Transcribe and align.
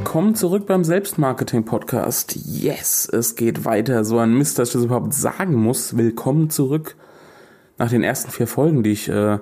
Willkommen 0.00 0.34
zurück 0.34 0.64
beim 0.66 0.82
Selbstmarketing 0.82 1.66
Podcast. 1.66 2.34
Yes, 2.34 3.06
es 3.06 3.36
geht 3.36 3.66
weiter. 3.66 4.02
So 4.02 4.16
ein 4.16 4.32
Mist, 4.32 4.58
dass 4.58 4.70
ich 4.70 4.72
das 4.72 4.84
überhaupt 4.84 5.12
sagen 5.12 5.54
muss. 5.54 5.94
Willkommen 5.98 6.48
zurück. 6.48 6.96
Nach 7.76 7.90
den 7.90 8.02
ersten 8.02 8.30
vier 8.30 8.46
Folgen, 8.46 8.82
die 8.82 8.92
ich 8.92 9.10
äh, 9.10 9.38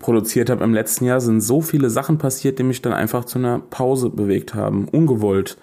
produziert 0.00 0.50
habe 0.50 0.64
im 0.64 0.74
letzten 0.74 1.04
Jahr, 1.04 1.20
sind 1.20 1.40
so 1.40 1.60
viele 1.60 1.90
Sachen 1.90 2.18
passiert, 2.18 2.58
die 2.58 2.64
mich 2.64 2.82
dann 2.82 2.92
einfach 2.92 3.24
zu 3.24 3.38
einer 3.38 3.60
Pause 3.60 4.10
bewegt 4.10 4.52
haben. 4.52 4.88
Ungewollt. 4.88 5.56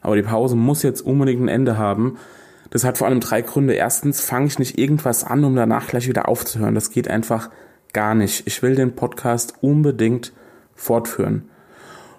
Aber 0.00 0.16
die 0.16 0.22
Pause 0.22 0.56
muss 0.56 0.82
jetzt 0.82 1.02
unbedingt 1.02 1.42
ein 1.42 1.48
Ende 1.48 1.76
haben. 1.76 2.16
Das 2.70 2.84
hat 2.84 2.96
vor 2.96 3.06
allem 3.06 3.20
drei 3.20 3.42
Gründe. 3.42 3.74
Erstens 3.74 4.22
fange 4.22 4.46
ich 4.46 4.58
nicht 4.58 4.78
irgendwas 4.78 5.24
an, 5.24 5.44
um 5.44 5.54
danach 5.54 5.88
gleich 5.88 6.08
wieder 6.08 6.26
aufzuhören. 6.26 6.74
Das 6.74 6.90
geht 6.90 7.08
einfach 7.08 7.50
gar 7.92 8.14
nicht. 8.14 8.46
Ich 8.46 8.62
will 8.62 8.76
den 8.76 8.96
Podcast 8.96 9.56
unbedingt 9.60 10.32
fortführen. 10.74 11.50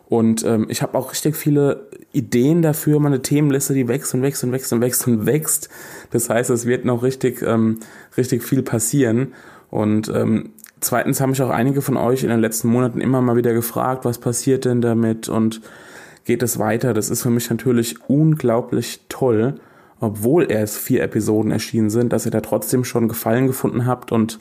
Und 0.08 0.45
ähm, 0.45 0.68
ich 0.70 0.82
habe 0.82 0.98
auch 0.98 1.12
richtig 1.12 1.36
viele 1.36 1.88
Ideen 2.12 2.62
dafür, 2.62 3.00
meine 3.00 3.22
Themenliste, 3.22 3.73
die 3.73 3.88
wächst 3.88 4.13
und 4.13 4.22
wächst 4.22 4.44
und 4.44 4.52
wächst 4.52 4.72
und 4.72 4.82
wächst 4.82 5.08
und 5.08 5.26
wächst. 5.26 5.70
Das 6.12 6.30
heißt, 6.30 6.50
es 6.52 6.66
wird 6.66 6.86
noch 6.86 7.02
richtig, 7.02 7.41
ähm, 7.41 7.80
richtig 8.15 8.43
viel 8.43 8.62
passieren. 8.62 9.34
Und 9.71 10.10
ähm, 10.10 10.52
zweitens 10.80 11.20
haben 11.20 11.32
mich 11.32 11.41
auch 11.41 11.49
einige 11.49 11.82
von 11.82 11.98
euch 11.98 12.24
in 12.24 12.30
den 12.30 12.40
letzten 12.40 12.68
Monaten 12.68 13.02
immer 13.02 13.21
mal 13.21 13.35
wieder 13.35 13.54
gefragt, 13.54 14.05
was 14.05 14.20
passiert 14.20 14.65
denn 14.65 14.82
damit 14.82 15.27
und 15.27 15.62
geht 16.24 16.43
es 16.43 16.60
weiter? 16.60 16.93
Das 16.93 17.10
ist 17.10 17.24
für 17.24 17.32
mich 17.32 17.49
natürlich 17.49 17.98
unglaublich 18.08 19.02
toll, 19.10 19.55
obwohl 19.99 20.52
erst 20.52 20.77
vier 20.77 21.02
Episoden 21.02 21.52
erschienen 21.52 21.90
sind, 21.90 22.13
dass 22.13 22.26
ihr 22.26 22.32
da 22.32 22.41
trotzdem 22.41 22.84
schon 22.84 23.08
Gefallen 23.08 23.48
gefunden 23.48 23.87
habt 23.87 24.12
und 24.12 24.40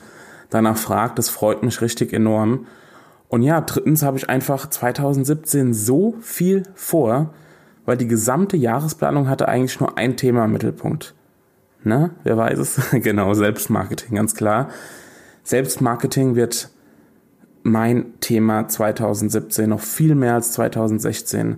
danach 0.50 0.77
fragt. 0.77 1.19
Das 1.19 1.30
freut 1.30 1.62
mich 1.62 1.80
richtig 1.80 2.12
enorm. 2.12 2.67
Und 3.34 3.42
ja, 3.42 3.60
drittens 3.60 4.04
habe 4.04 4.16
ich 4.16 4.30
einfach 4.30 4.70
2017 4.70 5.74
so 5.74 6.14
viel 6.20 6.62
vor, 6.77 7.34
weil 7.84 7.96
die 7.96 8.06
gesamte 8.06 8.56
Jahresplanung 8.56 9.28
hatte 9.28 9.48
eigentlich 9.48 9.80
nur 9.80 9.98
ein 9.98 10.16
Thema 10.16 10.44
im 10.44 10.52
Mittelpunkt. 10.52 11.16
Ne? 11.82 12.10
Wer 12.22 12.36
weiß 12.36 12.60
es? 12.60 12.80
genau, 12.92 13.34
Selbstmarketing, 13.34 14.14
ganz 14.14 14.36
klar. 14.36 14.68
Selbstmarketing 15.42 16.36
wird 16.36 16.70
mein 17.64 18.20
Thema 18.20 18.68
2017 18.68 19.68
noch 19.68 19.80
viel 19.80 20.14
mehr 20.14 20.34
als 20.34 20.52
2016. 20.52 21.56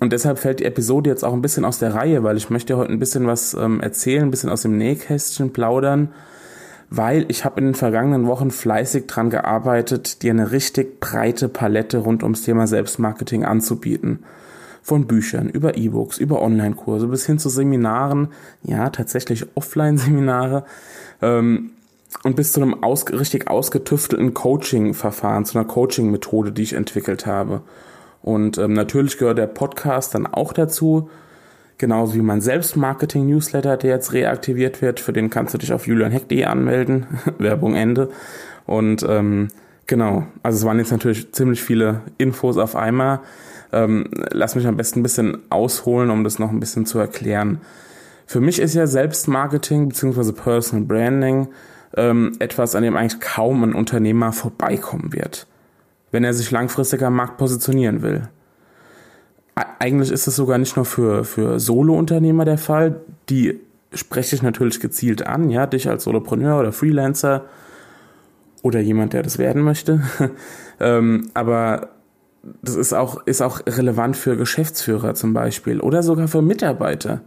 Und 0.00 0.12
deshalb 0.12 0.40
fällt 0.40 0.58
die 0.58 0.64
Episode 0.64 1.10
jetzt 1.10 1.24
auch 1.24 1.32
ein 1.32 1.42
bisschen 1.42 1.64
aus 1.64 1.78
der 1.78 1.94
Reihe, 1.94 2.24
weil 2.24 2.36
ich 2.36 2.50
möchte 2.50 2.76
heute 2.76 2.90
ein 2.90 2.98
bisschen 2.98 3.28
was 3.28 3.54
ähm, 3.54 3.80
erzählen, 3.80 4.24
ein 4.24 4.32
bisschen 4.32 4.50
aus 4.50 4.62
dem 4.62 4.76
Nähkästchen 4.76 5.52
plaudern 5.52 6.08
weil 6.90 7.26
ich 7.28 7.44
habe 7.44 7.60
in 7.60 7.66
den 7.66 7.74
vergangenen 7.74 8.26
Wochen 8.26 8.50
fleißig 8.50 9.06
dran 9.06 9.30
gearbeitet, 9.30 10.22
dir 10.22 10.32
eine 10.32 10.52
richtig 10.52 11.00
breite 11.00 11.48
Palette 11.48 11.98
rund 11.98 12.22
ums 12.22 12.42
Thema 12.42 12.66
Selbstmarketing 12.66 13.44
anzubieten. 13.44 14.24
Von 14.82 15.06
Büchern, 15.06 15.48
über 15.48 15.78
E-Books, 15.78 16.18
über 16.18 16.42
Online-Kurse 16.42 17.06
bis 17.06 17.24
hin 17.24 17.38
zu 17.38 17.48
Seminaren, 17.48 18.28
ja, 18.62 18.90
tatsächlich 18.90 19.46
Offline-Seminare, 19.56 20.64
ähm, 21.22 21.70
und 22.22 22.36
bis 22.36 22.52
zu 22.52 22.62
einem 22.62 22.82
aus, 22.82 23.06
richtig 23.10 23.48
ausgetüftelten 23.48 24.34
Coaching-Verfahren, 24.34 25.44
zu 25.44 25.58
einer 25.58 25.66
Coaching-Methode, 25.66 26.52
die 26.52 26.62
ich 26.62 26.74
entwickelt 26.74 27.26
habe. 27.26 27.62
Und 28.22 28.56
ähm, 28.56 28.72
natürlich 28.72 29.18
gehört 29.18 29.38
der 29.38 29.46
Podcast 29.46 30.14
dann 30.14 30.26
auch 30.26 30.52
dazu. 30.52 31.10
Genauso 31.76 32.14
wie 32.14 32.22
mein 32.22 32.40
Selbstmarketing-Newsletter, 32.40 33.76
der 33.76 33.90
jetzt 33.90 34.12
reaktiviert 34.12 34.80
wird. 34.80 35.00
Für 35.00 35.12
den 35.12 35.28
kannst 35.28 35.54
du 35.54 35.58
dich 35.58 35.72
auf 35.72 35.86
julianheck.de 35.86 36.44
anmelden. 36.44 37.06
Werbung 37.38 37.74
Ende. 37.74 38.10
Und 38.64 39.04
ähm, 39.08 39.48
genau, 39.86 40.26
also 40.42 40.58
es 40.58 40.64
waren 40.64 40.78
jetzt 40.78 40.92
natürlich 40.92 41.32
ziemlich 41.32 41.62
viele 41.62 42.02
Infos 42.16 42.58
auf 42.58 42.76
einmal. 42.76 43.20
Ähm, 43.72 44.08
lass 44.30 44.54
mich 44.54 44.66
am 44.68 44.76
besten 44.76 45.00
ein 45.00 45.02
bisschen 45.02 45.38
ausholen, 45.50 46.10
um 46.10 46.22
das 46.22 46.38
noch 46.38 46.50
ein 46.50 46.60
bisschen 46.60 46.86
zu 46.86 47.00
erklären. 47.00 47.60
Für 48.26 48.40
mich 48.40 48.60
ist 48.60 48.74
ja 48.74 48.86
Selbstmarketing 48.86 49.88
bzw. 49.88 50.32
Personal 50.32 50.86
Branding 50.86 51.48
ähm, 51.96 52.32
etwas, 52.38 52.76
an 52.76 52.84
dem 52.84 52.96
eigentlich 52.96 53.20
kaum 53.20 53.64
ein 53.64 53.74
Unternehmer 53.74 54.32
vorbeikommen 54.32 55.12
wird, 55.12 55.48
wenn 56.12 56.24
er 56.24 56.34
sich 56.34 56.50
langfristig 56.52 57.02
am 57.02 57.16
Markt 57.16 57.36
positionieren 57.36 58.02
will 58.02 58.28
eigentlich 59.54 60.10
ist 60.10 60.26
es 60.26 60.36
sogar 60.36 60.58
nicht 60.58 60.76
nur 60.76 60.84
für, 60.84 61.24
für 61.24 61.60
Solo-Unternehmer 61.60 62.44
der 62.44 62.58
Fall. 62.58 63.00
Die 63.28 63.60
spreche 63.92 64.34
ich 64.34 64.42
natürlich 64.42 64.80
gezielt 64.80 65.26
an, 65.26 65.50
ja, 65.50 65.66
dich 65.66 65.88
als 65.88 66.04
Solopreneur 66.04 66.58
oder 66.58 66.72
Freelancer 66.72 67.44
oder 68.62 68.80
jemand, 68.80 69.12
der 69.12 69.22
das 69.22 69.38
werden 69.38 69.62
möchte. 69.62 70.02
ähm, 70.80 71.30
aber 71.34 71.90
das 72.62 72.74
ist 72.74 72.92
auch, 72.92 73.24
ist 73.26 73.42
auch 73.42 73.60
relevant 73.66 74.16
für 74.16 74.36
Geschäftsführer 74.36 75.14
zum 75.14 75.32
Beispiel 75.32 75.80
oder 75.80 76.02
sogar 76.02 76.28
für 76.28 76.42
Mitarbeiter. 76.42 77.20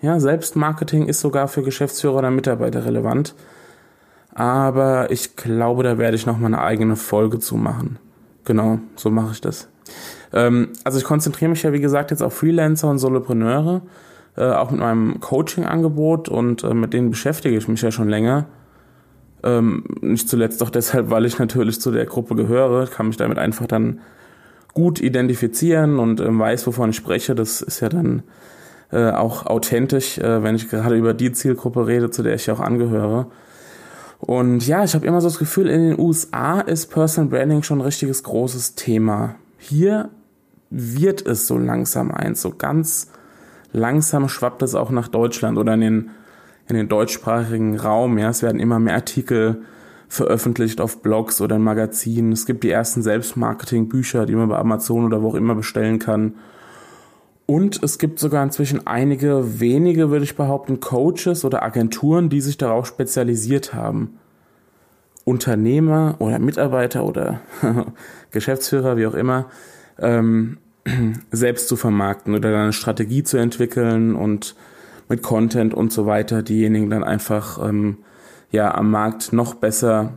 Ja, 0.00 0.20
Selbstmarketing 0.20 1.06
ist 1.06 1.20
sogar 1.20 1.48
für 1.48 1.62
Geschäftsführer 1.62 2.16
oder 2.16 2.30
Mitarbeiter 2.30 2.84
relevant. 2.84 3.34
Aber 4.34 5.10
ich 5.10 5.36
glaube, 5.36 5.82
da 5.82 5.98
werde 5.98 6.16
ich 6.16 6.26
noch 6.26 6.38
mal 6.38 6.46
eine 6.46 6.60
eigene 6.60 6.96
Folge 6.96 7.38
zu 7.38 7.56
machen. 7.56 7.98
Genau, 8.44 8.78
so 8.94 9.10
mache 9.10 9.32
ich 9.32 9.40
das. 9.40 9.68
Ähm, 10.32 10.70
also 10.84 10.98
ich 10.98 11.04
konzentriere 11.04 11.50
mich 11.50 11.62
ja, 11.62 11.72
wie 11.72 11.80
gesagt, 11.80 12.10
jetzt 12.10 12.22
auf 12.22 12.34
Freelancer 12.34 12.88
und 12.88 12.98
Solopreneure, 12.98 13.82
äh, 14.36 14.50
auch 14.50 14.70
mit 14.70 14.80
meinem 14.80 15.20
Coaching-Angebot 15.20 16.28
und 16.28 16.64
äh, 16.64 16.74
mit 16.74 16.92
denen 16.92 17.10
beschäftige 17.10 17.56
ich 17.56 17.68
mich 17.68 17.82
ja 17.82 17.90
schon 17.90 18.08
länger. 18.08 18.46
Ähm, 19.42 19.84
nicht 20.00 20.28
zuletzt 20.28 20.62
auch 20.62 20.70
deshalb, 20.70 21.10
weil 21.10 21.24
ich 21.24 21.38
natürlich 21.38 21.80
zu 21.80 21.90
der 21.90 22.06
Gruppe 22.06 22.34
gehöre, 22.34 22.86
kann 22.86 23.08
mich 23.08 23.16
damit 23.16 23.38
einfach 23.38 23.66
dann 23.66 24.00
gut 24.74 25.00
identifizieren 25.00 25.98
und 25.98 26.20
ähm, 26.20 26.38
weiß, 26.38 26.66
wovon 26.66 26.90
ich 26.90 26.96
spreche. 26.96 27.34
Das 27.34 27.62
ist 27.62 27.80
ja 27.80 27.88
dann 27.88 28.22
äh, 28.90 29.10
auch 29.10 29.46
authentisch, 29.46 30.18
äh, 30.18 30.42
wenn 30.42 30.54
ich 30.54 30.68
gerade 30.68 30.96
über 30.96 31.14
die 31.14 31.32
Zielgruppe 31.32 31.86
rede, 31.86 32.10
zu 32.10 32.22
der 32.22 32.34
ich 32.34 32.50
auch 32.50 32.60
angehöre. 32.60 33.26
Und 34.18 34.66
ja, 34.66 34.82
ich 34.82 34.94
habe 34.94 35.06
immer 35.06 35.20
so 35.20 35.28
das 35.28 35.38
Gefühl, 35.38 35.68
in 35.68 35.90
den 35.90 36.00
USA 36.00 36.60
ist 36.60 36.88
Personal 36.88 37.30
Branding 37.30 37.62
schon 37.62 37.78
ein 37.78 37.84
richtiges 37.84 38.24
großes 38.24 38.74
Thema. 38.74 39.36
Hier 39.58 40.10
wird 40.70 41.26
es 41.26 41.46
so 41.46 41.58
langsam 41.58 42.10
eins, 42.10 42.42
so 42.42 42.50
ganz 42.50 43.10
langsam 43.72 44.28
schwappt 44.28 44.62
es 44.62 44.74
auch 44.74 44.90
nach 44.90 45.08
Deutschland 45.08 45.58
oder 45.58 45.74
in 45.74 45.80
den, 45.80 46.10
in 46.68 46.76
den 46.76 46.88
deutschsprachigen 46.88 47.78
Raum. 47.78 48.18
Ja, 48.18 48.30
es 48.30 48.42
werden 48.42 48.60
immer 48.60 48.78
mehr 48.78 48.94
Artikel 48.94 49.62
veröffentlicht 50.08 50.80
auf 50.80 51.02
Blogs 51.02 51.40
oder 51.40 51.56
in 51.56 51.62
Magazinen. 51.62 52.32
Es 52.32 52.46
gibt 52.46 52.64
die 52.64 52.70
ersten 52.70 53.02
Selbstmarketing-Bücher, 53.02 54.26
die 54.26 54.34
man 54.34 54.48
bei 54.48 54.56
Amazon 54.56 55.04
oder 55.04 55.22
wo 55.22 55.28
auch 55.28 55.34
immer 55.34 55.54
bestellen 55.54 55.98
kann. 55.98 56.34
Und 57.46 57.82
es 57.82 57.98
gibt 57.98 58.18
sogar 58.18 58.42
inzwischen 58.42 58.86
einige 58.86 59.60
wenige, 59.60 60.10
würde 60.10 60.24
ich 60.24 60.36
behaupten, 60.36 60.80
Coaches 60.80 61.44
oder 61.44 61.62
Agenturen, 61.62 62.28
die 62.28 62.40
sich 62.40 62.58
darauf 62.58 62.86
spezialisiert 62.86 63.72
haben. 63.72 64.18
Unternehmer 65.24 66.16
oder 66.18 66.38
Mitarbeiter 66.38 67.04
oder 67.04 67.40
Geschäftsführer, 68.30 68.96
wie 68.96 69.06
auch 69.06 69.14
immer, 69.14 69.46
ähm, 69.98 70.58
selbst 71.30 71.68
zu 71.68 71.76
vermarkten 71.76 72.34
oder 72.34 72.50
dann 72.50 72.62
eine 72.62 72.72
Strategie 72.72 73.22
zu 73.22 73.36
entwickeln 73.36 74.14
und 74.14 74.54
mit 75.08 75.22
Content 75.22 75.74
und 75.74 75.92
so 75.92 76.06
weiter 76.06 76.42
diejenigen 76.42 76.90
dann 76.90 77.04
einfach 77.04 77.66
ähm, 77.66 77.98
ja 78.50 78.74
am 78.74 78.90
Markt 78.90 79.32
noch 79.32 79.54
besser 79.54 80.14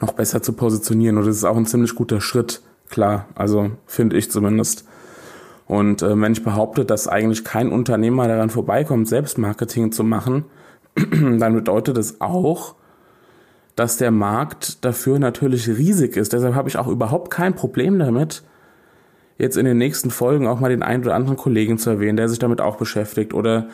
noch 0.00 0.12
besser 0.12 0.42
zu 0.42 0.52
positionieren. 0.52 1.16
Und 1.16 1.26
das 1.26 1.36
ist 1.36 1.44
auch 1.44 1.56
ein 1.56 1.66
ziemlich 1.66 1.94
guter 1.94 2.20
Schritt 2.20 2.60
klar. 2.90 3.26
Also 3.34 3.70
finde 3.86 4.16
ich 4.18 4.30
zumindest. 4.30 4.84
Und 5.66 6.02
äh, 6.02 6.20
wenn 6.20 6.32
ich 6.32 6.44
behaupte 6.44 6.84
dass 6.84 7.08
eigentlich 7.08 7.44
kein 7.44 7.70
Unternehmer 7.70 8.28
daran 8.28 8.50
vorbeikommt 8.50 9.08
Selbstmarketing 9.08 9.92
zu 9.92 10.04
machen 10.04 10.44
dann 10.94 11.54
bedeutet 11.54 11.96
es 11.96 12.20
auch 12.20 12.74
dass 13.76 13.96
der 13.96 14.10
Markt 14.10 14.84
dafür 14.84 15.18
natürlich 15.18 15.66
riesig 15.66 16.16
ist. 16.16 16.34
Deshalb 16.34 16.54
habe 16.54 16.68
ich 16.68 16.76
auch 16.76 16.86
überhaupt 16.86 17.30
kein 17.30 17.54
Problem 17.54 17.98
damit 17.98 18.42
jetzt 19.40 19.56
in 19.56 19.64
den 19.64 19.78
nächsten 19.78 20.10
Folgen 20.10 20.46
auch 20.46 20.60
mal 20.60 20.70
den 20.70 20.82
einen 20.82 21.02
oder 21.02 21.14
anderen 21.14 21.36
Kollegen 21.36 21.78
zu 21.78 21.90
erwähnen, 21.90 22.16
der 22.16 22.28
sich 22.28 22.38
damit 22.38 22.60
auch 22.60 22.76
beschäftigt 22.76 23.34
oder 23.34 23.68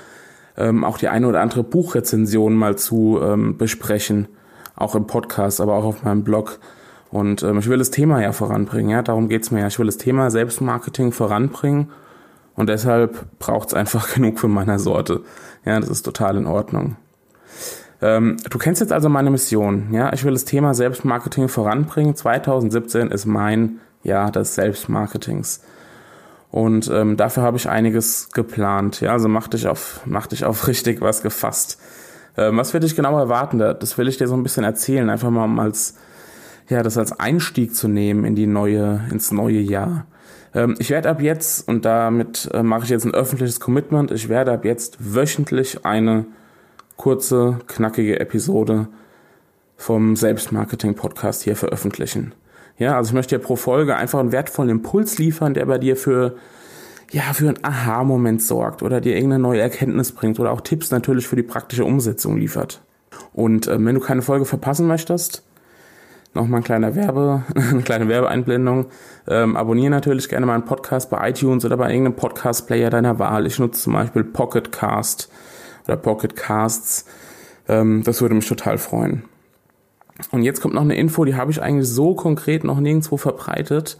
ähm, 0.56 0.84
auch 0.84 0.98
die 0.98 1.08
eine 1.08 1.26
oder 1.26 1.40
andere 1.40 1.62
Buchrezension 1.62 2.54
mal 2.54 2.76
zu 2.76 3.20
ähm, 3.22 3.56
besprechen, 3.56 4.28
auch 4.74 4.94
im 4.94 5.06
Podcast, 5.06 5.60
aber 5.60 5.74
auch 5.74 5.84
auf 5.84 6.02
meinem 6.02 6.24
Blog. 6.24 6.58
Und 7.10 7.42
ähm, 7.42 7.58
ich 7.58 7.68
will 7.68 7.78
das 7.78 7.90
Thema 7.90 8.22
ja 8.22 8.32
voranbringen, 8.32 8.90
ja, 8.90 9.02
darum 9.02 9.28
geht's 9.28 9.50
mir 9.50 9.60
ja. 9.60 9.66
Ich 9.66 9.78
will 9.78 9.86
das 9.86 9.98
Thema 9.98 10.30
Selbstmarketing 10.30 11.12
voranbringen 11.12 11.90
und 12.54 12.68
deshalb 12.68 13.38
braucht's 13.38 13.74
einfach 13.74 14.14
genug 14.14 14.38
für 14.38 14.48
meiner 14.48 14.78
Sorte. 14.78 15.22
Ja, 15.64 15.78
das 15.78 15.88
ist 15.88 16.02
total 16.02 16.36
in 16.36 16.46
Ordnung. 16.46 16.96
Ähm, 18.02 18.36
du 18.50 18.58
kennst 18.58 18.80
jetzt 18.80 18.92
also 18.92 19.08
meine 19.08 19.30
Mission. 19.30 19.88
Ja, 19.92 20.12
ich 20.12 20.24
will 20.24 20.32
das 20.32 20.44
Thema 20.44 20.74
Selbstmarketing 20.74 21.48
voranbringen. 21.48 22.14
2017 22.14 23.10
ist 23.10 23.26
mein 23.26 23.80
Jahr 24.06 24.30
des 24.30 24.54
Selbstmarketings. 24.54 25.60
Und 26.50 26.90
ähm, 26.90 27.16
dafür 27.16 27.42
habe 27.42 27.56
ich 27.56 27.68
einiges 27.68 28.30
geplant. 28.32 29.00
Ja, 29.00 29.12
also 29.12 29.28
mach 29.28 29.48
dich 29.48 29.66
auf, 29.66 30.00
mach 30.06 30.26
dich 30.26 30.44
auf 30.44 30.66
richtig 30.68 31.00
was 31.00 31.22
gefasst. 31.22 31.78
Ähm, 32.36 32.56
was 32.56 32.72
wird 32.72 32.84
dich 32.84 32.96
genau 32.96 33.18
erwarten? 33.18 33.58
Das 33.58 33.98
will 33.98 34.08
ich 34.08 34.16
dir 34.16 34.28
so 34.28 34.34
ein 34.34 34.42
bisschen 34.42 34.64
erzählen, 34.64 35.10
einfach 35.10 35.30
mal 35.30 35.44
um 35.44 35.58
als, 35.58 35.96
ja, 36.68 36.82
das 36.82 36.98
als 36.98 37.18
Einstieg 37.18 37.74
zu 37.74 37.88
nehmen 37.88 38.24
in 38.24 38.34
die 38.34 38.46
neue, 38.46 39.02
ins 39.10 39.32
neue 39.32 39.60
Jahr. 39.60 40.06
Ähm, 40.54 40.76
ich 40.78 40.90
werde 40.90 41.10
ab 41.10 41.20
jetzt, 41.20 41.68
und 41.68 41.84
damit 41.84 42.48
äh, 42.52 42.62
mache 42.62 42.84
ich 42.84 42.90
jetzt 42.90 43.04
ein 43.04 43.14
öffentliches 43.14 43.60
Commitment, 43.60 44.10
ich 44.10 44.28
werde 44.28 44.52
ab 44.52 44.64
jetzt 44.64 44.96
wöchentlich 44.98 45.84
eine 45.84 46.26
kurze, 46.96 47.58
knackige 47.66 48.20
Episode 48.20 48.88
vom 49.76 50.16
Selbstmarketing-Podcast 50.16 51.42
hier 51.42 51.56
veröffentlichen. 51.56 52.32
Ja, 52.78 52.96
also 52.96 53.10
ich 53.10 53.14
möchte 53.14 53.38
dir 53.38 53.42
pro 53.42 53.56
Folge 53.56 53.96
einfach 53.96 54.18
einen 54.18 54.32
wertvollen 54.32 54.70
Impuls 54.70 55.18
liefern, 55.18 55.54
der 55.54 55.66
bei 55.66 55.78
dir 55.78 55.96
für 55.96 56.36
ja, 57.12 57.22
für 57.32 57.48
einen 57.48 57.64
Aha-Moment 57.64 58.42
sorgt 58.42 58.82
oder 58.82 59.00
dir 59.00 59.14
irgendeine 59.14 59.42
neue 59.42 59.60
Erkenntnis 59.60 60.12
bringt 60.12 60.40
oder 60.40 60.50
auch 60.50 60.60
Tipps 60.60 60.90
natürlich 60.90 61.28
für 61.28 61.36
die 61.36 61.42
praktische 61.42 61.84
Umsetzung 61.84 62.36
liefert. 62.36 62.82
Und 63.32 63.68
äh, 63.68 63.84
wenn 63.84 63.94
du 63.94 64.00
keine 64.00 64.22
Folge 64.22 64.44
verpassen 64.44 64.86
möchtest, 64.88 65.44
nochmal 66.34 66.60
ein 66.60 66.64
kleiner 66.64 66.94
Werbe, 66.94 67.44
eine 67.54 67.82
kleine 67.82 68.08
Werbeeinblendung. 68.08 68.86
Ähm, 69.28 69.56
abonniere 69.56 69.90
natürlich 69.90 70.28
gerne 70.28 70.46
meinen 70.46 70.64
Podcast 70.64 71.10
bei 71.10 71.30
iTunes 71.30 71.64
oder 71.64 71.76
bei 71.76 71.90
irgendeinem 71.90 72.16
Podcast-Player 72.16 72.90
deiner 72.90 73.18
Wahl. 73.18 73.46
Ich 73.46 73.58
nutze 73.58 73.82
zum 73.82 73.92
Beispiel 73.92 74.24
Pocket 74.24 74.72
Cast 74.72 75.28
oder 75.86 75.96
Pocket 75.96 76.34
Casts. 76.34 77.06
Ähm, 77.68 78.02
das 78.04 78.20
würde 78.20 78.34
mich 78.34 78.48
total 78.48 78.78
freuen. 78.78 79.24
Und 80.30 80.42
jetzt 80.42 80.60
kommt 80.60 80.74
noch 80.74 80.82
eine 80.82 80.96
Info, 80.96 81.24
die 81.24 81.34
habe 81.34 81.50
ich 81.50 81.60
eigentlich 81.60 81.88
so 81.88 82.14
konkret 82.14 82.64
noch 82.64 82.80
nirgendwo 82.80 83.16
verbreitet. 83.16 83.98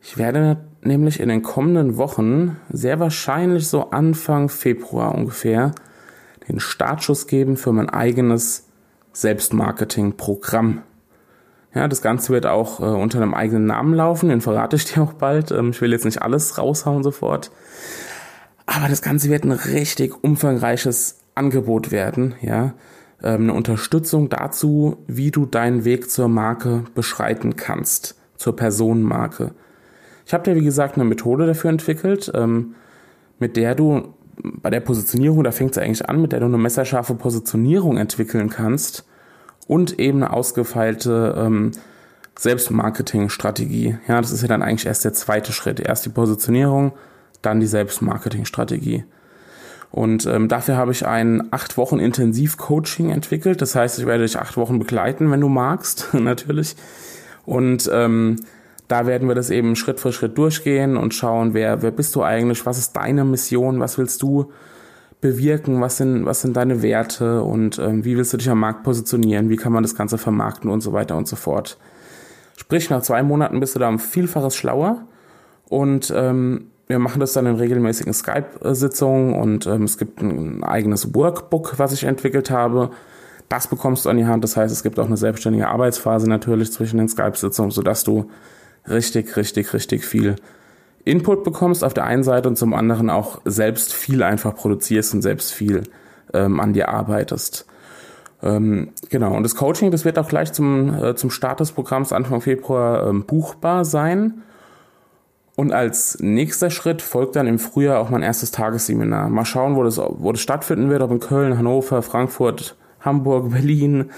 Ich 0.00 0.18
werde 0.18 0.58
nämlich 0.82 1.18
in 1.20 1.28
den 1.28 1.42
kommenden 1.42 1.96
Wochen, 1.96 2.56
sehr 2.70 3.00
wahrscheinlich 3.00 3.68
so 3.68 3.90
Anfang 3.90 4.48
Februar 4.48 5.14
ungefähr, 5.14 5.72
den 6.48 6.60
Startschuss 6.60 7.26
geben 7.26 7.56
für 7.56 7.72
mein 7.72 7.88
eigenes 7.88 8.68
Selbstmarketing-Programm. 9.12 10.82
Ja, 11.74 11.88
das 11.88 12.02
Ganze 12.02 12.32
wird 12.32 12.46
auch 12.46 12.80
äh, 12.80 12.84
unter 12.84 13.20
einem 13.20 13.34
eigenen 13.34 13.66
Namen 13.66 13.94
laufen, 13.94 14.28
den 14.28 14.40
verrate 14.40 14.76
ich 14.76 14.84
dir 14.84 15.02
auch 15.02 15.14
bald. 15.14 15.50
Ähm, 15.50 15.70
ich 15.70 15.80
will 15.80 15.90
jetzt 15.90 16.04
nicht 16.04 16.22
alles 16.22 16.58
raushauen 16.58 17.02
sofort. 17.02 17.50
Aber 18.66 18.88
das 18.88 19.02
Ganze 19.02 19.28
wird 19.28 19.44
ein 19.44 19.52
richtig 19.52 20.22
umfangreiches 20.22 21.20
Angebot 21.34 21.90
werden, 21.90 22.34
ja. 22.40 22.74
Ähm, 23.24 23.44
eine 23.44 23.54
Unterstützung 23.54 24.28
dazu, 24.28 24.98
wie 25.06 25.30
du 25.30 25.46
deinen 25.46 25.86
Weg 25.86 26.10
zur 26.10 26.28
Marke 26.28 26.84
beschreiten 26.94 27.56
kannst, 27.56 28.16
zur 28.36 28.54
Personenmarke. 28.54 29.52
Ich 30.26 30.34
habe 30.34 30.44
dir, 30.44 30.54
wie 30.54 30.64
gesagt, 30.64 30.96
eine 30.96 31.04
Methode 31.04 31.46
dafür 31.46 31.70
entwickelt, 31.70 32.30
ähm, 32.34 32.74
mit 33.38 33.56
der 33.56 33.74
du 33.74 34.14
bei 34.42 34.68
der 34.68 34.80
Positionierung, 34.80 35.42
da 35.42 35.52
fängt 35.52 35.72
es 35.72 35.78
eigentlich 35.78 36.06
an, 36.06 36.20
mit 36.20 36.32
der 36.32 36.40
du 36.40 36.46
eine 36.46 36.58
messerscharfe 36.58 37.14
Positionierung 37.14 37.96
entwickeln 37.96 38.50
kannst 38.50 39.06
und 39.66 39.98
eben 39.98 40.22
eine 40.22 40.32
ausgefeilte 40.32 41.34
ähm, 41.38 41.70
Selbstmarketingstrategie. 42.38 43.96
Ja, 44.06 44.20
das 44.20 44.32
ist 44.32 44.42
ja 44.42 44.48
dann 44.48 44.62
eigentlich 44.62 44.86
erst 44.86 45.04
der 45.04 45.14
zweite 45.14 45.52
Schritt. 45.52 45.80
Erst 45.80 46.04
die 46.04 46.10
Positionierung, 46.10 46.92
dann 47.42 47.60
die 47.60 47.66
Selbstmarketingstrategie. 47.66 49.04
Und 49.94 50.26
ähm, 50.26 50.48
dafür 50.48 50.76
habe 50.76 50.90
ich 50.90 51.06
ein 51.06 51.52
acht 51.52 51.76
Wochen 51.76 52.00
Intensiv-Coaching 52.00 53.10
entwickelt. 53.10 53.62
Das 53.62 53.76
heißt, 53.76 54.00
ich 54.00 54.06
werde 54.06 54.24
dich 54.24 54.36
acht 54.36 54.56
Wochen 54.56 54.80
begleiten, 54.80 55.30
wenn 55.30 55.40
du 55.40 55.48
magst, 55.48 56.08
natürlich. 56.12 56.74
Und 57.46 57.88
ähm, 57.92 58.34
da 58.88 59.06
werden 59.06 59.28
wir 59.28 59.36
das 59.36 59.50
eben 59.50 59.76
Schritt 59.76 60.00
für 60.00 60.12
Schritt 60.12 60.36
durchgehen 60.36 60.96
und 60.96 61.14
schauen, 61.14 61.54
wer, 61.54 61.80
wer 61.82 61.92
bist 61.92 62.16
du 62.16 62.24
eigentlich, 62.24 62.66
was 62.66 62.76
ist 62.76 62.94
deine 62.94 63.24
Mission, 63.24 63.78
was 63.78 63.96
willst 63.96 64.20
du 64.20 64.50
bewirken, 65.20 65.80
was 65.80 65.98
sind, 65.98 66.26
was 66.26 66.40
sind 66.40 66.56
deine 66.56 66.82
Werte? 66.82 67.42
Und 67.42 67.78
ähm, 67.78 68.04
wie 68.04 68.16
willst 68.16 68.32
du 68.32 68.36
dich 68.36 68.50
am 68.50 68.58
Markt 68.58 68.82
positionieren, 68.82 69.48
wie 69.48 69.56
kann 69.56 69.72
man 69.72 69.84
das 69.84 69.94
Ganze 69.94 70.18
vermarkten? 70.18 70.70
Und 70.70 70.80
so 70.80 70.92
weiter 70.92 71.16
und 71.16 71.28
so 71.28 71.36
fort. 71.36 71.78
Sprich, 72.56 72.90
nach 72.90 73.02
zwei 73.02 73.22
Monaten 73.22 73.60
bist 73.60 73.76
du 73.76 73.78
da 73.78 73.88
um 73.88 74.00
Vielfaches 74.00 74.56
schlauer. 74.56 75.06
Und 75.68 76.12
ähm, 76.16 76.72
wir 76.86 76.98
machen 76.98 77.20
das 77.20 77.32
dann 77.32 77.46
in 77.46 77.56
regelmäßigen 77.56 78.12
Skype-Sitzungen 78.12 79.34
und 79.34 79.66
ähm, 79.66 79.84
es 79.84 79.96
gibt 79.96 80.20
ein 80.20 80.62
eigenes 80.62 81.14
Workbook, 81.14 81.78
was 81.78 81.92
ich 81.92 82.04
entwickelt 82.04 82.50
habe. 82.50 82.90
Das 83.48 83.68
bekommst 83.68 84.04
du 84.04 84.10
an 84.10 84.16
die 84.16 84.26
Hand. 84.26 84.44
Das 84.44 84.56
heißt, 84.56 84.72
es 84.72 84.82
gibt 84.82 84.98
auch 84.98 85.06
eine 85.06 85.16
selbstständige 85.16 85.68
Arbeitsphase 85.68 86.28
natürlich 86.28 86.72
zwischen 86.72 86.98
den 86.98 87.08
Skype-Sitzungen, 87.08 87.70
sodass 87.70 88.04
du 88.04 88.30
richtig, 88.88 89.36
richtig, 89.36 89.72
richtig 89.72 90.04
viel 90.04 90.36
Input 91.04 91.44
bekommst 91.44 91.84
auf 91.84 91.94
der 91.94 92.04
einen 92.04 92.22
Seite 92.22 92.48
und 92.48 92.56
zum 92.56 92.74
anderen 92.74 93.10
auch 93.10 93.40
selbst 93.44 93.92
viel 93.92 94.22
einfach 94.22 94.54
produzierst 94.54 95.14
und 95.14 95.22
selbst 95.22 95.52
viel 95.52 95.82
ähm, 96.32 96.60
an 96.60 96.72
dir 96.72 96.88
arbeitest. 96.88 97.66
Ähm, 98.42 98.90
genau, 99.10 99.34
und 99.34 99.42
das 99.42 99.54
Coaching, 99.54 99.90
das 99.90 100.04
wird 100.04 100.18
auch 100.18 100.28
gleich 100.28 100.52
zum, 100.52 101.02
äh, 101.02 101.14
zum 101.14 101.30
Start 101.30 101.60
des 101.60 101.72
Programms 101.72 102.12
Anfang 102.12 102.40
Februar 102.40 103.06
ähm, 103.06 103.24
buchbar 103.24 103.84
sein. 103.84 104.42
Und 105.56 105.72
als 105.72 106.18
nächster 106.20 106.70
Schritt 106.70 107.00
folgt 107.00 107.36
dann 107.36 107.46
im 107.46 107.58
Frühjahr 107.58 108.00
auch 108.00 108.10
mein 108.10 108.22
erstes 108.22 108.50
Tagesseminar. 108.50 109.28
Mal 109.28 109.44
schauen, 109.44 109.76
wo 109.76 109.84
das, 109.84 109.98
wo 109.98 110.32
das 110.32 110.40
stattfinden 110.40 110.90
wird, 110.90 111.02
ob 111.02 111.12
in 111.12 111.20
Köln, 111.20 111.56
Hannover, 111.56 112.02
Frankfurt, 112.02 112.76
Hamburg, 113.00 113.50
Berlin, 113.50 114.10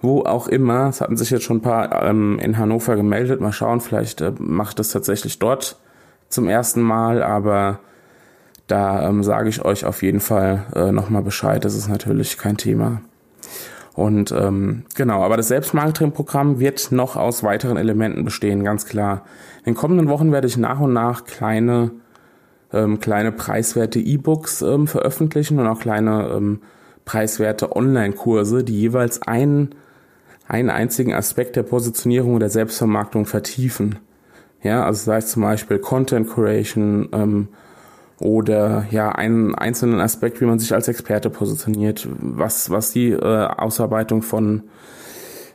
wo 0.00 0.22
auch 0.22 0.46
immer. 0.46 0.88
Es 0.88 1.00
hatten 1.00 1.16
sich 1.16 1.30
jetzt 1.30 1.42
schon 1.42 1.58
ein 1.58 1.62
paar 1.62 2.04
ähm, 2.04 2.38
in 2.38 2.58
Hannover 2.58 2.94
gemeldet. 2.94 3.40
Mal 3.40 3.52
schauen, 3.52 3.80
vielleicht 3.80 4.20
äh, 4.20 4.32
macht 4.38 4.78
das 4.78 4.90
tatsächlich 4.90 5.40
dort 5.40 5.76
zum 6.28 6.48
ersten 6.48 6.82
Mal, 6.82 7.22
aber 7.22 7.80
da 8.68 9.08
ähm, 9.08 9.24
sage 9.24 9.48
ich 9.48 9.64
euch 9.64 9.84
auf 9.84 10.02
jeden 10.02 10.20
Fall 10.20 10.66
äh, 10.76 10.92
nochmal 10.92 11.22
Bescheid. 11.22 11.64
Das 11.64 11.74
ist 11.74 11.88
natürlich 11.88 12.38
kein 12.38 12.56
Thema. 12.56 13.00
Und 13.98 14.30
ähm, 14.30 14.84
genau, 14.94 15.24
aber 15.24 15.36
das 15.36 15.48
Selbstmarketing-Programm 15.48 16.60
wird 16.60 16.92
noch 16.92 17.16
aus 17.16 17.42
weiteren 17.42 17.76
Elementen 17.76 18.24
bestehen, 18.24 18.62
ganz 18.62 18.86
klar. 18.86 19.24
In 19.64 19.72
den 19.72 19.74
kommenden 19.74 20.06
Wochen 20.06 20.30
werde 20.30 20.46
ich 20.46 20.56
nach 20.56 20.78
und 20.78 20.92
nach 20.92 21.24
kleine, 21.24 21.90
ähm, 22.72 23.00
kleine 23.00 23.32
preiswerte 23.32 23.98
E-Books 23.98 24.62
ähm, 24.62 24.86
veröffentlichen 24.86 25.58
und 25.58 25.66
auch 25.66 25.80
kleine 25.80 26.28
ähm, 26.28 26.60
preiswerte 27.06 27.74
Online-Kurse, 27.74 28.62
die 28.62 28.78
jeweils 28.78 29.22
einen, 29.22 29.74
einen 30.46 30.70
einzigen 30.70 31.12
Aspekt 31.12 31.56
der 31.56 31.64
Positionierung 31.64 32.34
und 32.34 32.40
der 32.40 32.50
Selbstvermarktung 32.50 33.26
vertiefen. 33.26 33.98
Ja, 34.62 34.84
also 34.84 35.06
sei 35.06 35.16
es 35.16 35.32
zum 35.32 35.42
Beispiel 35.42 35.80
Content 35.80 36.30
Creation 36.30 37.08
ähm, 37.10 37.48
oder 38.20 38.86
ja 38.90 39.10
einen 39.10 39.54
einzelnen 39.54 40.00
Aspekt, 40.00 40.40
wie 40.40 40.44
man 40.44 40.58
sich 40.58 40.74
als 40.74 40.88
Experte 40.88 41.30
positioniert, 41.30 42.08
was 42.18 42.70
was 42.70 42.90
die 42.92 43.10
äh, 43.10 43.46
Ausarbeitung 43.46 44.22
von 44.22 44.64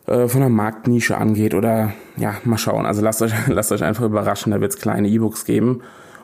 äh, 0.07 0.27
von 0.27 0.41
einer 0.41 0.49
Marktnische 0.49 1.17
angeht 1.17 1.53
oder 1.53 1.93
ja 2.17 2.35
mal 2.45 2.57
schauen. 2.57 2.85
Also 2.85 3.01
lasst 3.01 3.21
euch 3.21 3.33
lasst 3.47 3.71
euch 3.71 3.83
einfach 3.83 4.05
überraschen. 4.05 4.51
Da 4.51 4.61
wird 4.61 4.73
es 4.73 4.79
kleine 4.79 5.07
E-Books 5.07 5.45
geben 5.45 5.81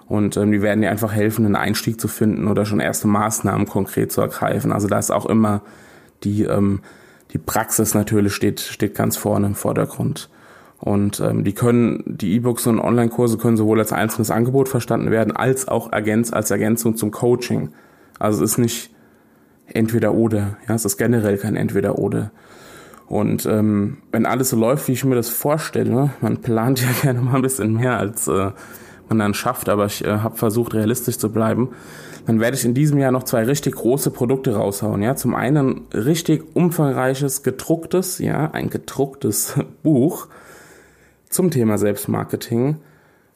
und 0.08 0.38
ähm, 0.38 0.52
die 0.52 0.62
werden 0.62 0.82
dir 0.82 0.92
einfach 0.92 1.14
helfen, 1.14 1.46
einen 1.46 1.56
Einstieg 1.56 2.00
zu 2.00 2.08
finden 2.08 2.48
oder 2.48 2.66
schon 2.66 2.80
erste 2.80 3.08
Maßnahmen 3.08 3.68
konkret 3.68 4.12
zu 4.12 4.22
ergreifen. 4.22 4.72
Also 4.72 4.88
da 4.88 4.98
ist 4.98 5.12
auch 5.12 5.26
immer 5.26 5.62
die 6.24 6.44
ähm, 6.44 6.82
die 7.32 7.38
Praxis 7.38 7.94
natürlich 7.94 8.34
steht 8.34 8.62
steht 8.62 8.96
ganz 8.96 9.18
vorne 9.18 9.48
im 9.48 9.56
Vordergrund. 9.56 10.30
Und 10.80 11.20
ähm, 11.20 11.44
die 11.44 11.54
können, 11.54 12.04
die 12.06 12.36
E-Books 12.36 12.66
und 12.68 12.80
Online-Kurse 12.80 13.38
können 13.38 13.58
sowohl 13.58 13.80
als 13.80 13.92
einzelnes 13.92 14.32
Angebot 14.32 14.70
verstanden 14.70 15.12
werden, 15.12 15.36
als 15.36 15.68
auch 15.68 15.92
ergänz, 15.92 16.32
als 16.32 16.52
Ergänzung 16.52 16.96
zum 16.96 17.12
Coaching. 17.12 17.70
Also 18.18 18.44
es 18.44 18.52
ist 18.52 18.58
nicht 18.60 18.92
entweder 19.68 20.14
oder, 20.14 20.58
ja, 20.68 20.76
es 20.76 20.86
ist 20.86 20.98
generell 20.98 21.38
kein 21.38 21.56
entweder 21.56 22.00
oder. 22.00 22.32
Und 23.08 23.46
ähm, 23.46 23.98
wenn 24.12 24.26
alles 24.26 24.52
so 24.52 24.58
läuft, 24.58 24.88
wie 24.88 24.94
ich 24.94 25.04
mir 25.04 25.16
das 25.16 25.30
vorstelle, 25.30 26.12
man 26.22 26.38
plant 26.38 26.82
ja 26.82 26.88
gerne 27.02 27.22
mal 27.22 27.36
ein 27.36 27.42
bisschen 27.42 27.74
mehr, 27.74 27.98
als 27.98 28.28
äh, 28.28 28.52
man 29.10 29.20
dann 29.20 29.34
schafft, 29.34 29.68
aber 29.68 29.88
ich 29.88 30.06
äh, 30.06 30.20
habe 30.20 30.38
versucht, 30.38 30.76
realistisch 30.76 31.18
zu 31.18 31.32
bleiben, 31.32 31.70
dann 32.26 32.40
werde 32.40 32.56
ich 32.56 32.64
in 32.64 32.76
diesem 32.76 33.00
Jahr 33.00 33.12
noch 33.12 33.24
zwei 33.24 33.44
richtig 33.44 33.76
große 33.76 34.12
Produkte 34.12 34.56
raushauen. 34.56 35.02
Ja, 35.02 35.16
zum 35.16 35.34
einen 35.36 35.88
richtig 35.94 36.56
umfangreiches 36.56 37.44
gedrucktes, 37.44 38.20
ja, 38.20 38.52
ein 38.52 38.70
gedrucktes 38.70 39.56
Buch 39.84 40.28
zum 41.30 41.52
Thema 41.52 41.78
Selbstmarketing 41.78 42.78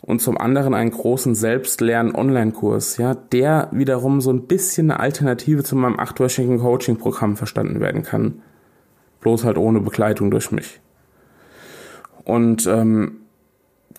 und 0.02 0.22
zum 0.22 0.38
anderen 0.38 0.74
einen 0.74 0.92
großen 0.92 1.34
Selbstlern-Online-Kurs, 1.34 2.98
ja, 2.98 3.16
der 3.16 3.70
wiederum 3.72 4.20
so 4.20 4.32
ein 4.32 4.48
bisschen 4.48 4.92
eine 4.92 5.00
Alternative 5.00 5.64
zu 5.64 5.76
meinem 5.76 6.00
achtwöchigen 6.00 6.60
Coaching-Programm 6.60 7.38
verstanden 7.38 7.80
werden 7.80 8.04
kann. 8.04 8.42
Bloß 9.22 9.46
halt 9.46 9.58
ohne 9.58 9.80
Begleitung 9.80 10.30
durch 10.30 10.52
mich. 10.52 10.82
Und 12.26 12.68
ähm, 12.68 13.22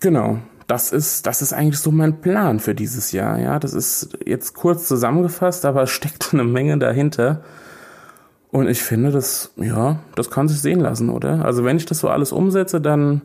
genau, 0.01 0.39
das 0.67 0.93
ist, 0.93 1.27
das 1.27 1.43
ist 1.43 1.53
eigentlich 1.53 1.79
so 1.79 1.91
mein 1.91 2.21
Plan 2.21 2.61
für 2.61 2.75
dieses 2.75 3.13
Jahr. 3.13 3.39
Ja, 3.39 3.59
das 3.59 3.75
ist 3.75 4.19
jetzt 4.25 4.55
kurz 4.55 4.89
zusammengefasst, 4.89 5.65
aber 5.65 5.83
es 5.83 5.91
steckt 5.91 6.31
eine 6.33 6.45
Menge 6.45 6.79
dahinter. 6.79 7.43
Und 8.51 8.69
ich 8.69 8.83
finde, 8.83 9.11
das, 9.11 9.53
ja, 9.57 10.01
das 10.15 10.31
kann 10.31 10.49
sich 10.49 10.61
sehen 10.61 10.81
lassen, 10.81 11.11
oder? 11.11 11.45
Also 11.45 11.65
wenn 11.65 11.77
ich 11.77 11.87
das 11.87 11.99
so 11.99 12.09
alles 12.09 12.31
umsetze, 12.31 12.81
dann, 12.81 13.23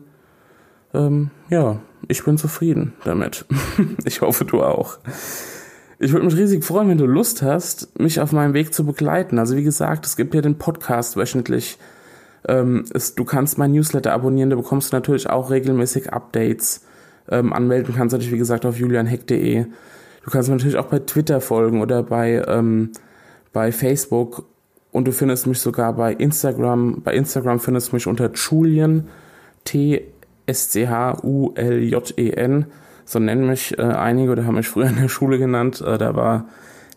ähm, 0.94 1.30
ja, 1.48 1.80
ich 2.08 2.24
bin 2.24 2.38
zufrieden 2.38 2.94
damit. 3.04 3.44
ich 4.04 4.20
hoffe, 4.20 4.44
du 4.44 4.62
auch. 4.62 4.98
Ich 5.98 6.12
würde 6.12 6.24
mich 6.24 6.36
riesig 6.36 6.64
freuen, 6.64 6.88
wenn 6.88 6.98
du 6.98 7.06
Lust 7.06 7.42
hast, 7.42 7.98
mich 8.00 8.20
auf 8.20 8.32
meinem 8.32 8.54
Weg 8.54 8.72
zu 8.72 8.86
begleiten. 8.86 9.38
Also 9.38 9.56
wie 9.56 9.62
gesagt, 9.62 10.06
es 10.06 10.16
gibt 10.16 10.32
hier 10.32 10.42
den 10.42 10.56
Podcast 10.56 11.16
wöchentlich. 11.16 11.78
Ähm, 12.48 12.84
es, 12.94 13.14
du 13.14 13.24
kannst 13.24 13.58
mein 13.58 13.72
Newsletter 13.72 14.12
abonnieren, 14.12 14.50
da 14.50 14.56
bekommst 14.56 14.92
du 14.92 14.96
natürlich 14.96 15.28
auch 15.28 15.50
regelmäßig 15.50 16.12
Updates. 16.12 16.86
Ähm, 17.28 17.52
anmelden 17.52 17.94
kannst 17.94 18.14
du 18.14 18.18
dich, 18.18 18.32
wie 18.32 18.38
gesagt, 18.38 18.64
auf 18.64 18.78
julianheck.de. 18.78 19.66
Du 20.24 20.30
kannst 20.30 20.48
mir 20.48 20.56
natürlich 20.56 20.78
auch 20.78 20.86
bei 20.86 21.00
Twitter 21.00 21.40
folgen 21.40 21.80
oder 21.80 22.02
bei, 22.02 22.42
ähm, 22.48 22.92
bei 23.52 23.70
Facebook. 23.70 24.46
Und 24.92 25.06
du 25.06 25.12
findest 25.12 25.46
mich 25.46 25.60
sogar 25.60 25.92
bei 25.92 26.12
Instagram. 26.12 27.02
Bei 27.02 27.14
Instagram 27.14 27.60
findest 27.60 27.92
du 27.92 27.96
mich 27.96 28.06
unter 28.06 28.30
Julian, 28.32 29.08
T-S-C-H-U-L-J-E-N 30.50 32.66
so 33.10 33.18
nennen 33.18 33.48
mich 33.48 33.76
äh, 33.76 33.82
einige 33.82 34.30
oder 34.30 34.46
haben 34.46 34.54
mich 34.54 34.68
früher 34.68 34.86
in 34.86 34.94
der 34.94 35.08
Schule 35.08 35.38
genannt. 35.38 35.80
Äh, 35.80 35.98
da 35.98 36.14
war 36.14 36.44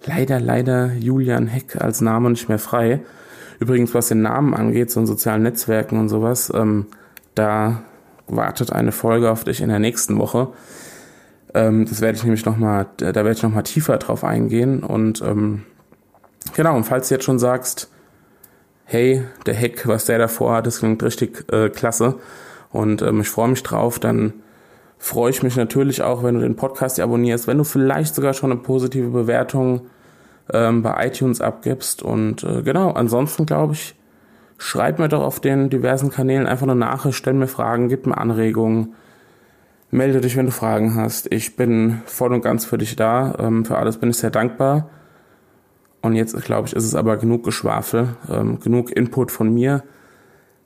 leider, 0.05 0.39
leider 0.39 0.93
Julian 0.93 1.47
Heck 1.47 1.81
als 1.81 2.01
Name 2.01 2.29
nicht 2.29 2.49
mehr 2.49 2.59
frei. 2.59 2.99
Übrigens, 3.59 3.95
was 3.95 4.09
den 4.09 4.21
Namen 4.21 4.53
angeht, 4.53 4.91
so 4.91 4.99
in 4.99 5.07
sozialen 5.07 5.41
Netzwerken 5.41 5.99
und 5.99 6.09
sowas, 6.09 6.51
ähm, 6.53 6.85
da 7.33 7.81
wartet 8.27 8.71
eine 8.71 8.91
Folge 8.91 9.31
auf 9.31 9.43
dich 9.43 9.59
in 9.59 9.69
der 9.69 9.79
nächsten 9.79 10.19
Woche. 10.19 10.49
Ähm, 11.55 11.87
das 11.89 11.99
werde 11.99 12.15
ich 12.15 12.23
nämlich 12.23 12.45
nochmal, 12.45 12.85
da 12.97 13.15
werde 13.15 13.31
ich 13.31 13.41
nochmal 13.41 13.63
tiefer 13.63 13.97
drauf 13.97 14.23
eingehen. 14.23 14.83
Und 14.83 15.19
ähm, 15.23 15.63
genau, 16.55 16.75
und 16.75 16.83
falls 16.83 17.07
du 17.07 17.15
jetzt 17.15 17.25
schon 17.25 17.39
sagst, 17.39 17.89
hey, 18.85 19.23
der 19.47 19.55
Heck, 19.55 19.87
was 19.87 20.05
der 20.05 20.19
davor 20.19 20.57
hat, 20.57 20.67
das 20.67 20.77
klingt 20.77 21.01
richtig 21.01 21.51
äh, 21.51 21.69
klasse 21.69 22.19
und 22.73 23.01
ähm, 23.01 23.21
ich 23.21 23.29
freue 23.29 23.47
mich 23.47 23.63
drauf, 23.63 23.99
dann 23.99 24.33
freue 24.97 25.29
ich 25.29 25.43
mich 25.43 25.55
natürlich 25.55 26.01
auch, 26.01 26.23
wenn 26.23 26.35
du 26.35 26.41
den 26.41 26.55
Podcast 26.55 26.99
abonnierst, 26.99 27.47
wenn 27.47 27.59
du 27.59 27.63
vielleicht 27.63 28.15
sogar 28.15 28.33
schon 28.33 28.51
eine 28.51 28.61
positive 28.61 29.09
Bewertung 29.09 29.81
ähm, 30.51 30.81
bei 30.81 31.07
iTunes 31.07 31.39
abgibst. 31.39 32.01
Und 32.01 32.43
äh, 32.43 32.63
genau, 32.63 32.91
ansonsten 32.91 33.45
glaube 33.45 33.73
ich, 33.73 33.95
schreib 34.57 34.99
mir 34.99 35.09
doch 35.09 35.21
auf 35.21 35.39
den 35.39 35.69
diversen 35.69 36.09
Kanälen 36.09 36.47
einfach 36.47 36.63
eine 36.63 36.75
Nachricht, 36.75 37.17
stell 37.17 37.33
mir 37.33 37.47
Fragen, 37.47 37.89
gib 37.89 38.07
mir 38.07 38.17
Anregungen, 38.17 38.95
melde 39.91 40.19
dich, 40.19 40.35
wenn 40.35 40.47
du 40.47 40.51
Fragen 40.51 40.95
hast. 40.95 41.31
Ich 41.31 41.55
bin 41.55 42.01
voll 42.05 42.33
und 42.33 42.41
ganz 42.41 42.65
für 42.65 42.79
dich 42.79 42.95
da. 42.95 43.35
Ähm, 43.37 43.65
für 43.65 43.77
alles 43.77 43.97
bin 43.97 44.09
ich 44.09 44.17
sehr 44.17 44.31
dankbar. 44.31 44.89
Und 46.01 46.15
jetzt, 46.15 46.35
glaube 46.43 46.67
ich, 46.67 46.75
ist 46.75 46.85
es 46.85 46.95
aber 46.95 47.17
genug 47.17 47.43
Geschwafel, 47.43 48.15
ähm, 48.31 48.59
genug 48.59 48.91
Input 48.91 49.31
von 49.31 49.53
mir. 49.53 49.83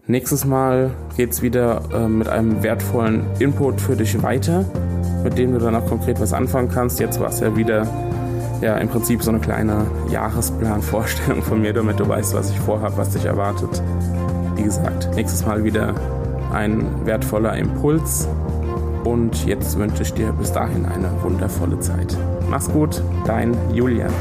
Nächstes 0.10 0.46
Mal 0.46 0.92
geht 1.18 1.32
es 1.32 1.42
wieder 1.42 1.82
äh, 1.94 2.08
mit 2.08 2.30
einem 2.30 2.64
wertvollen 2.64 3.26
Input 3.40 3.82
für 3.82 3.98
dich 3.98 4.24
weiter, 4.24 4.64
mit 5.22 5.38
dem 5.38 5.52
du 5.52 5.60
dann 5.60 5.76
auch 5.76 5.86
konkret 5.86 6.22
was 6.22 6.32
anfangen 6.32 6.70
kannst. 6.74 7.02
Jetzt 7.02 7.20
war 7.20 7.28
es 7.28 7.42
ja 7.42 7.58
wieder 7.58 7.86
ja, 8.62 8.78
im 8.78 8.88
Prinzip 8.88 9.22
so 9.22 9.32
eine 9.32 9.42
kleine 9.42 9.86
Jahresplanvorstellung 10.10 11.44
von 11.44 11.62
mir, 11.62 11.74
damit 11.74 12.00
du 12.00 12.08
weißt, 12.08 12.34
was 12.36 12.52
ich 12.52 12.60
vorhabe, 12.60 12.96
was 12.96 13.10
dich 13.10 13.26
erwartet. 13.26 13.82
Wie 14.56 14.64
gesagt, 14.64 15.14
nächstes 15.14 15.46
Mal 15.46 15.66
wieder 15.66 15.94
ein 16.54 16.86
wertvoller 17.06 17.58
Impuls. 17.58 18.30
Und 19.04 19.46
jetzt 19.46 19.78
wünsche 19.78 20.04
ich 20.04 20.14
dir 20.14 20.32
bis 20.32 20.54
dahin 20.54 20.86
eine 20.86 21.12
wundervolle 21.22 21.82
Zeit. 21.82 22.18
Mach's 22.50 22.72
gut, 22.72 23.04
dein 23.26 23.58
Julian. 23.74 24.12